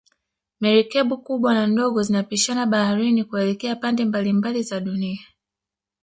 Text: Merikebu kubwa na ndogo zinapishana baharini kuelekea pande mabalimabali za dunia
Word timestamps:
Merikebu 0.61 1.17
kubwa 1.17 1.53
na 1.53 1.67
ndogo 1.67 2.03
zinapishana 2.03 2.65
baharini 2.65 3.23
kuelekea 3.23 3.75
pande 3.75 4.05
mabalimabali 4.05 4.63
za 4.63 4.79
dunia 4.79 5.19